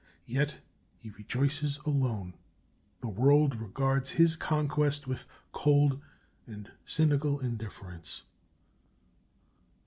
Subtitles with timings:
[0.25, 0.55] Yet
[0.97, 2.33] he rejoices alone
[3.01, 6.01] the world regards his conquest with cold
[6.47, 8.23] and cynical indifference.